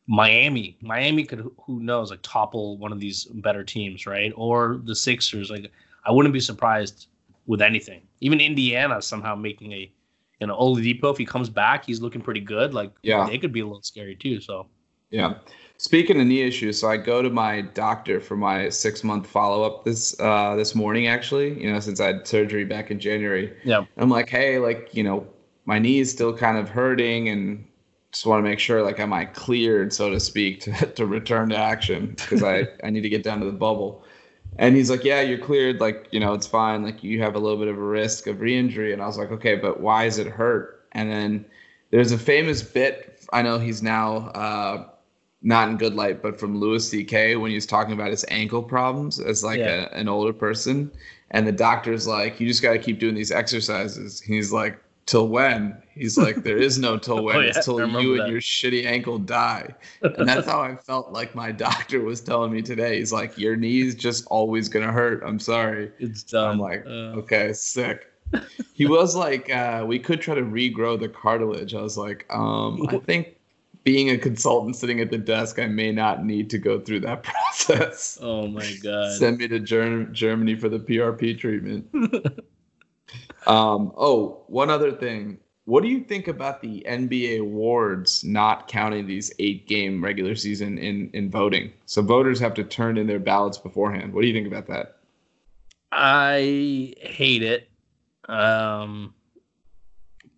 [0.07, 4.33] Miami, Miami could who knows like topple one of these better teams, right?
[4.35, 5.51] Or the Sixers.
[5.51, 5.71] Like
[6.05, 7.07] I wouldn't be surprised
[7.45, 8.01] with anything.
[8.21, 9.91] Even Indiana somehow making a
[10.39, 12.73] you know Oladipo if he comes back, he's looking pretty good.
[12.73, 14.41] Like yeah, they could be a little scary too.
[14.41, 14.67] So
[15.11, 15.35] yeah.
[15.79, 19.63] Speaking of knee issues, so I go to my doctor for my six month follow
[19.63, 21.07] up this uh, this morning.
[21.07, 23.55] Actually, you know, since I had surgery back in January.
[23.63, 23.85] Yeah.
[23.95, 25.25] I'm like, hey, like you know,
[25.63, 27.65] my knee is still kind of hurting, and
[28.11, 31.47] just want to make sure, like, am I cleared, so to speak, to to return
[31.49, 34.03] to action because I I need to get down to the bubble.
[34.57, 35.79] And he's like, yeah, you're cleared.
[35.79, 36.83] Like, you know, it's fine.
[36.83, 38.91] Like, you have a little bit of a risk of re-injury.
[38.91, 40.85] And I was like, okay, but why is it hurt?
[40.91, 41.45] And then
[41.91, 43.25] there's a famous bit.
[43.31, 44.17] I know he's now.
[44.35, 44.89] Uh,
[45.41, 47.35] not in good light, but from Louis C.K.
[47.37, 49.87] when he was talking about his ankle problems as like yeah.
[49.91, 50.91] a, an older person,
[51.31, 55.29] and the doctor's like, "You just got to keep doing these exercises." He's like, "Till
[55.29, 57.37] when?" He's like, "There is no till when.
[57.37, 58.23] oh, yeah, it's till you that.
[58.23, 62.51] and your shitty ankle die." And that's how I felt like my doctor was telling
[62.51, 62.97] me today.
[62.97, 65.23] He's like, "Your knee's just always gonna hurt.
[65.25, 66.51] I'm sorry." It's done.
[66.51, 67.15] I'm like, uh...
[67.19, 68.07] "Okay, sick."
[68.73, 72.85] he was like, uh, "We could try to regrow the cartilage." I was like, um,
[72.89, 73.38] "I think."
[73.83, 77.23] Being a consultant sitting at the desk, I may not need to go through that
[77.23, 78.17] process.
[78.21, 79.13] Oh my god!
[79.17, 81.87] Send me to Ger- Germany for the PRP treatment.
[83.47, 85.39] um, oh, one other thing.
[85.65, 90.79] What do you think about the NBA awards not counting these eight game regular season
[90.79, 91.71] in, in voting?
[91.85, 94.11] So voters have to turn in their ballots beforehand.
[94.11, 94.97] What do you think about that?
[95.91, 97.69] I hate it.
[98.27, 99.13] Um,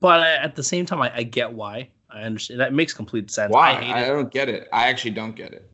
[0.01, 1.89] but at the same time, I, I get why.
[2.13, 2.59] I understand.
[2.59, 3.51] That makes complete sense.
[3.51, 3.71] Why?
[3.71, 4.67] I, I don't get it.
[4.71, 5.69] I actually don't get it.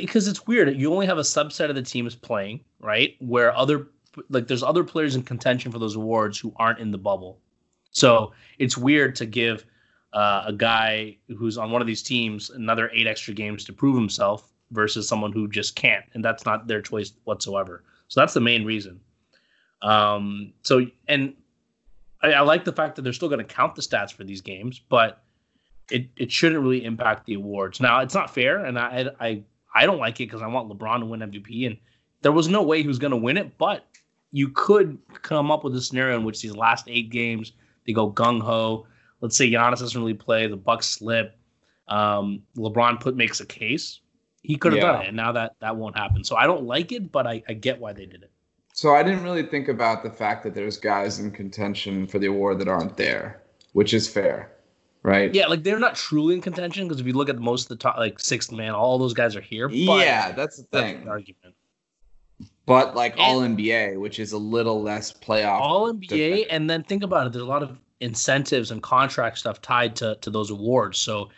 [0.00, 0.74] Because it's weird.
[0.76, 3.14] You only have a subset of the teams playing, right?
[3.20, 3.88] Where other
[4.30, 7.40] like there's other players in contention for those awards who aren't in the bubble.
[7.90, 9.64] So it's weird to give
[10.12, 13.94] uh, a guy who's on one of these teams another eight extra games to prove
[13.94, 17.84] himself versus someone who just can't, and that's not their choice whatsoever.
[18.08, 19.00] So that's the main reason.
[19.82, 21.34] Um, so and
[22.26, 24.40] I, I like the fact that they're still going to count the stats for these
[24.40, 25.22] games, but
[25.90, 27.80] it, it shouldn't really impact the awards.
[27.80, 29.42] Now it's not fair, and I I
[29.74, 31.76] I don't like it because I want LeBron to win MVP, and
[32.22, 33.56] there was no way he was going to win it.
[33.58, 33.86] But
[34.32, 37.52] you could come up with a scenario in which these last eight games
[37.86, 38.86] they go gung ho.
[39.20, 41.38] Let's say Giannis doesn't really play, the Bucks slip.
[41.88, 44.00] Um, LeBron put makes a case.
[44.42, 44.92] He could have yeah.
[44.92, 46.24] done it, and now that that won't happen.
[46.24, 48.30] So I don't like it, but I, I get why they did it.
[48.76, 52.26] So I didn't really think about the fact that there's guys in contention for the
[52.26, 54.52] award that aren't there, which is fair,
[55.02, 55.32] right?
[55.32, 57.76] Yeah, like they're not truly in contention because if you look at most of the
[57.76, 59.70] top, like sixth man, all those guys are here.
[59.70, 60.98] yeah, that's the thing.
[60.98, 61.54] That's argument.
[62.66, 65.58] But like and all NBA, which is a little less playoff.
[65.58, 67.32] All NBA, and then think about it.
[67.32, 71.30] There's a lot of incentives and contract stuff tied to to those awards, so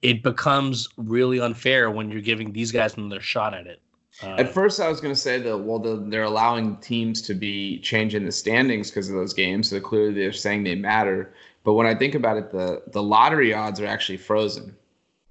[0.00, 3.82] it becomes really unfair when you're giving these guys another shot at it.
[4.22, 7.34] Uh, At first, I was going to say that well, the, they're allowing teams to
[7.34, 11.34] be changing the standings because of those games, so clearly they're saying they matter.
[11.62, 14.74] But when I think about it, the the lottery odds are actually frozen.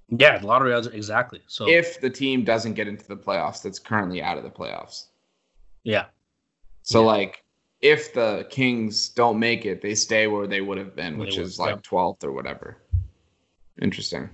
[0.10, 1.41] Yeah, the lottery odds are exactly.
[1.47, 5.08] So if the team doesn't get into the playoffs, that's currently out of the playoffs.
[5.84, 6.06] Yeah.
[6.84, 7.08] So yeah.
[7.08, 7.43] like,
[7.82, 11.60] if the Kings don't make it, they stay where they would have been, which is
[11.60, 12.78] like twelfth or whatever.
[13.82, 14.30] Interesting.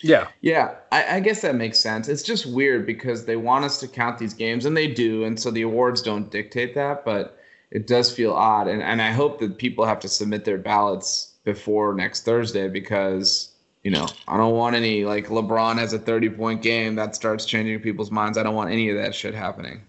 [0.00, 0.28] Yeah.
[0.40, 0.74] Yeah.
[0.92, 2.08] I, I, guess that makes sense.
[2.08, 5.24] It's just weird because they want us to count these games and they do.
[5.24, 7.38] And so the awards don't dictate that, but
[7.70, 8.68] it does feel odd.
[8.68, 13.52] And, and I hope that people have to submit their ballots before next Thursday because,
[13.84, 17.46] you know, I don't want any like LeBron has a 30 point game that starts
[17.46, 18.36] changing people's minds.
[18.36, 19.80] I don't want any of that shit happening.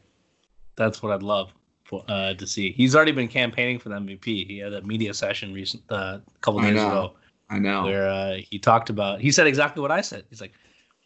[0.78, 1.52] That's what I'd love.
[1.84, 4.46] For, uh, to see, he's already been campaigning for the MVP.
[4.46, 7.13] He had a media session recent uh, a couple days ago
[7.49, 7.83] I know.
[7.83, 10.25] Where uh, he talked about, he said exactly what I said.
[10.29, 10.53] He's like,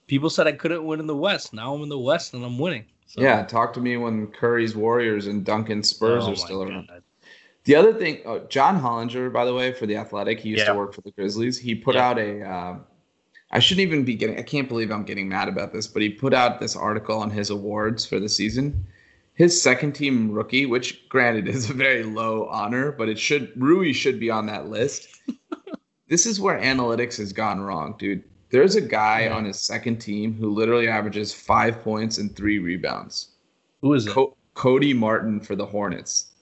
[0.07, 1.53] people said I couldn't win in the West.
[1.53, 2.85] Now I'm in the West and I'm winning.
[3.05, 6.89] So, yeah, talk to me when Curry's Warriors and Duncan Spurs oh are still around.
[7.65, 10.71] The other thing, oh, John Hollinger, by the way, for the Athletic, he used yeah.
[10.71, 11.59] to work for the Grizzlies.
[11.59, 12.09] He put yeah.
[12.09, 12.41] out a.
[12.41, 12.75] Uh,
[13.51, 14.39] I shouldn't even be getting.
[14.39, 17.29] I can't believe I'm getting mad about this, but he put out this article on
[17.29, 18.87] his awards for the season.
[19.33, 23.93] His second team rookie, which granted is a very low honor, but it should Rui
[23.93, 25.07] should be on that list.
[26.11, 28.21] this is where analytics has gone wrong, dude.
[28.49, 29.33] There's a guy yeah.
[29.33, 33.29] on his second team who literally averages five points and three rebounds.
[33.81, 34.09] Who is it?
[34.09, 36.33] Co- Cody Martin for the Hornets.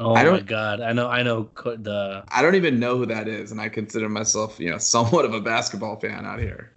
[0.00, 2.24] Oh my god, I know, I know the.
[2.26, 5.32] I don't even know who that is, and I consider myself, you know, somewhat of
[5.32, 6.72] a basketball fan out here.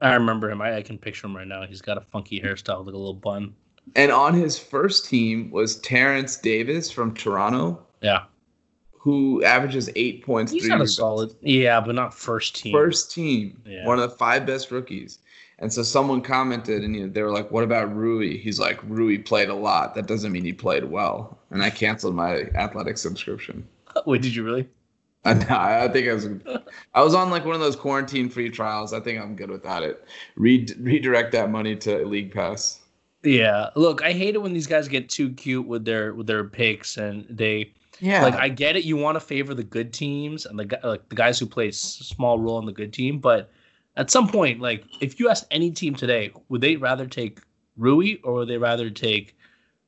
[0.00, 0.62] I remember him.
[0.62, 1.66] I, I can picture him right now.
[1.66, 3.52] He's got a funky hairstyle, like a little bun.
[3.96, 7.84] And on his first team was Terence Davis from Toronto.
[8.00, 8.26] Yeah.
[9.08, 10.52] Who averages eight points.
[10.52, 11.34] He's not a solid.
[11.40, 12.74] Yeah, but not first team.
[12.74, 13.58] First team.
[13.64, 13.86] Yeah.
[13.86, 15.20] One of the five best rookies.
[15.60, 18.78] And so someone commented, and you know, they were like, "What about Rui?" He's like,
[18.86, 19.94] "Rui played a lot.
[19.94, 23.66] That doesn't mean he played well." And I canceled my athletic subscription.
[24.04, 24.68] Wait, did you really?
[25.24, 26.28] No, I think I was.
[26.94, 28.92] I was on like one of those quarantine free trials.
[28.92, 30.04] I think I'm good without it.
[30.36, 32.80] Re- redirect that money to League Pass.
[33.24, 36.44] Yeah, look, I hate it when these guys get too cute with their with their
[36.44, 37.72] picks and they.
[38.00, 38.22] Yeah.
[38.22, 41.14] Like I get it, you want to favor the good teams and the like the
[41.14, 43.50] guys who play small role in the good team, but
[43.96, 47.40] at some point, like if you ask any team today, would they rather take
[47.76, 49.36] Rui or would they rather take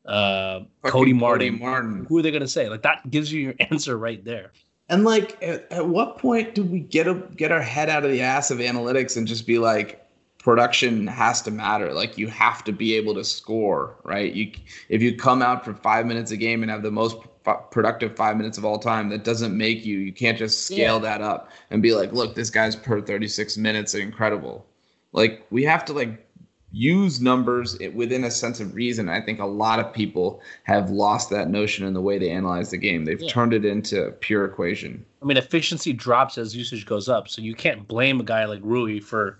[0.07, 1.53] uh, Cody Martin?
[1.53, 2.07] Cody Martin?
[2.09, 2.69] Who are they going to say?
[2.69, 4.53] Like that gives you your answer right there.
[4.89, 8.11] And like, at, at what point do we get a, get our head out of
[8.11, 10.05] the ass of analytics and just be like,
[10.39, 11.93] production has to matter.
[11.93, 14.33] Like you have to be able to score, right?
[14.33, 14.51] You
[14.89, 17.19] if you come out for five minutes a game and have the most
[17.55, 19.09] productive five minutes of all time.
[19.09, 19.99] That doesn't make you.
[19.99, 20.99] You can't just scale yeah.
[20.99, 24.67] that up and be like, look, this guy's per 36 minutes incredible.
[25.13, 26.27] Like we have to like
[26.73, 29.09] use numbers within a sense of reason.
[29.09, 32.71] I think a lot of people have lost that notion in the way they analyze
[32.71, 33.05] the game.
[33.05, 33.31] They've yeah.
[33.31, 35.05] turned it into pure equation.
[35.21, 38.61] I mean, efficiency drops as usage goes up, so you can't blame a guy like
[38.63, 39.39] Rui for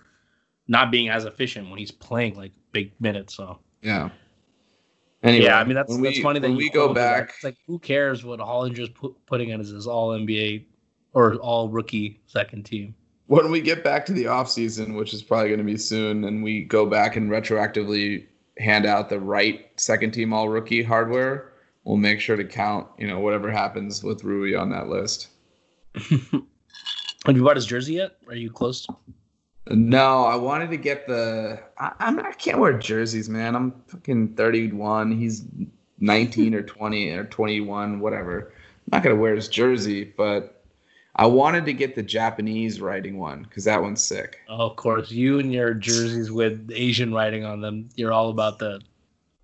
[0.67, 3.35] not being as efficient when he's playing like big minutes.
[3.35, 4.09] So yeah.
[5.23, 7.33] Anyway, yeah, I mean that's that's we, funny that we go back.
[7.35, 10.65] It's like who cares what Hollinger's put, putting in as his All NBA
[11.13, 12.95] or All Rookie second team.
[13.27, 16.23] When we get back to the off season, which is probably going to be soon,
[16.25, 18.25] and we go back and retroactively
[18.57, 21.53] hand out the right second team All Rookie hardware,
[21.83, 25.27] we'll make sure to count you know whatever happens with Rui on that list.
[27.25, 28.13] Have you bought his jersey yet?
[28.27, 28.87] Are you close?
[29.69, 31.59] No, I wanted to get the.
[31.77, 33.55] I, I'm I can't wear jerseys, man.
[33.55, 35.11] I'm fucking 31.
[35.11, 35.45] He's
[35.99, 38.53] 19 or 20 or 21, whatever.
[38.53, 40.63] I'm not gonna wear his jersey, but
[41.15, 44.39] I wanted to get the Japanese writing one because that one's sick.
[44.49, 47.89] Oh, of course, you and your jerseys with Asian writing on them.
[47.95, 48.81] You're all about that.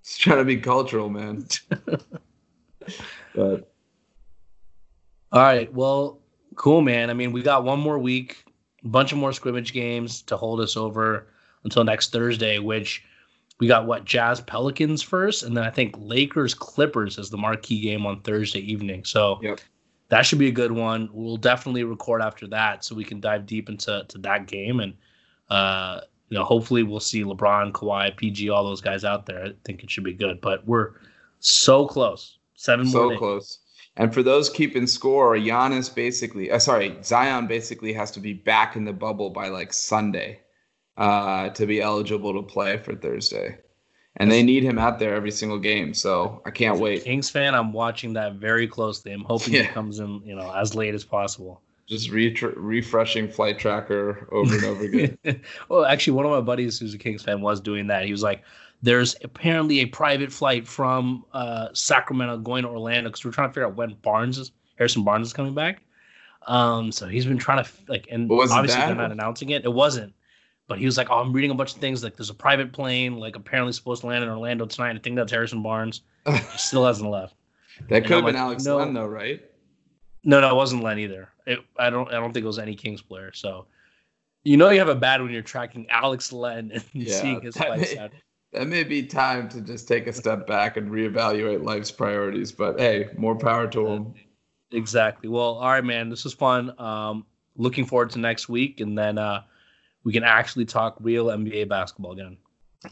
[0.01, 1.45] It's trying to be cultural, man.
[3.35, 3.71] but
[5.31, 6.19] all right, well,
[6.55, 7.11] cool, man.
[7.11, 8.46] I mean, we got one more week
[8.83, 11.27] a bunch of more scrimmage games to hold us over
[11.63, 13.03] until next Thursday, which
[13.59, 17.81] we got what Jazz Pelicans first, and then I think Lakers Clippers as the marquee
[17.81, 19.03] game on Thursday evening.
[19.03, 19.59] So yep.
[20.09, 21.09] that should be a good one.
[21.11, 24.93] We'll definitely record after that so we can dive deep into to that game and
[25.49, 29.45] uh, you know hopefully we'll see LeBron, Kawhi, PG, all those guys out there.
[29.45, 30.91] I think it should be good, but we're
[31.39, 32.37] so close.
[32.55, 33.17] Seven so more.
[33.17, 33.59] close.
[33.97, 38.75] And for those keeping score, Giannis basically, uh, sorry, Zion basically has to be back
[38.75, 40.39] in the bubble by like Sunday
[40.97, 43.57] uh, to be eligible to play for Thursday.
[44.19, 47.03] And they need him out there every single game, so I can't wait.
[47.03, 49.11] Kings fan, I'm watching that very closely.
[49.11, 49.63] I'm hoping yeah.
[49.63, 51.61] he comes in, you know, as late as possible.
[51.87, 55.17] Just re- refreshing flight tracker over and over again.
[55.69, 58.05] well, actually, one of my buddies who's a Kings fan was doing that.
[58.05, 58.43] He was like,
[58.81, 63.53] there's apparently a private flight from uh, Sacramento going to Orlando because we're trying to
[63.53, 65.81] figure out when Barnes is Harrison Barnes is coming back.
[66.45, 69.65] Um, so he's been trying to like, and obviously they're not announcing it.
[69.65, 70.13] It wasn't,
[70.67, 72.03] but he was like, "Oh, I'm reading a bunch of things.
[72.03, 74.95] Like, there's a private plane, like apparently supposed to land in Orlando tonight.
[74.95, 76.01] I think that's Harrison Barnes.
[76.25, 77.35] he still hasn't left.
[77.89, 79.43] That could have been like, Alex no, Len, though, right?
[80.23, 81.29] No, no, it wasn't Len either.
[81.45, 83.31] It, I don't, I don't think it was any Kings player.
[83.33, 83.67] So,
[84.43, 87.55] you know, you have a bad when you're tracking Alex Len and yeah, seeing his
[87.55, 88.11] flights out
[88.57, 92.51] that may be time to just take a step back and reevaluate life's priorities.
[92.51, 94.15] But hey, more power to them.
[94.71, 95.29] Exactly.
[95.29, 96.09] Well, all right, man.
[96.09, 96.73] This was fun.
[96.79, 99.43] Um, looking forward to next week, and then uh,
[100.03, 102.37] we can actually talk real NBA basketball again.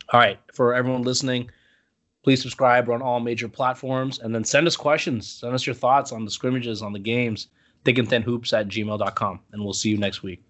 [0.09, 0.39] All right.
[0.53, 1.49] For everyone listening,
[2.23, 2.87] please subscribe.
[2.87, 5.27] We're on all major platforms, and then send us questions.
[5.27, 7.47] Send us your thoughts on the scrimmages, on the games.
[7.85, 10.43] Thick and thin hoops at gmail.com, and we'll see you next week.